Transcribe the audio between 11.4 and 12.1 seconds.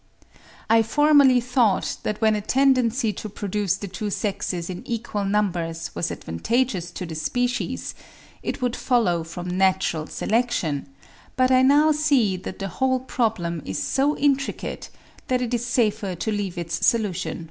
I now